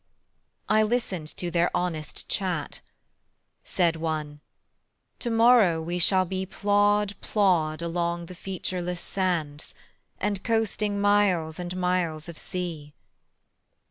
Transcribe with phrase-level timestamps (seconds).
[0.67, 2.79] I listened to their honest chat:
[3.63, 4.39] Said one:
[5.19, 9.75] "To morrow we shall be Plod plod along the featureless sands,
[10.19, 12.95] And coasting miles and miles of sea."